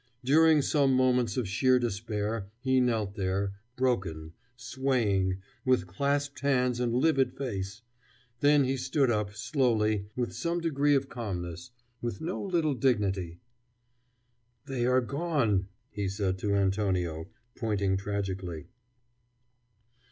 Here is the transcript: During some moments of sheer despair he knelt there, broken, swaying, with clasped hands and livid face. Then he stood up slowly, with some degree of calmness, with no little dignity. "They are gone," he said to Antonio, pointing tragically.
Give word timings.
During 0.23 0.63
some 0.63 0.95
moments 0.95 1.37
of 1.37 1.47
sheer 1.47 1.77
despair 1.77 2.49
he 2.59 2.79
knelt 2.81 3.13
there, 3.13 3.53
broken, 3.75 4.33
swaying, 4.55 5.37
with 5.63 5.85
clasped 5.85 6.39
hands 6.39 6.79
and 6.79 6.91
livid 6.91 7.37
face. 7.37 7.83
Then 8.39 8.63
he 8.63 8.77
stood 8.77 9.11
up 9.11 9.35
slowly, 9.35 10.07
with 10.15 10.33
some 10.33 10.59
degree 10.59 10.95
of 10.95 11.07
calmness, 11.07 11.69
with 12.01 12.19
no 12.19 12.41
little 12.41 12.73
dignity. 12.73 13.41
"They 14.65 14.87
are 14.87 15.01
gone," 15.01 15.67
he 15.91 16.09
said 16.09 16.39
to 16.39 16.55
Antonio, 16.55 17.27
pointing 17.55 17.95
tragically. 17.95 18.65